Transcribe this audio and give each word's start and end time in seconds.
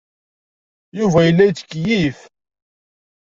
Yuba 0.97 1.19
yella 1.23 1.43
yettkeyyif. 1.47 2.19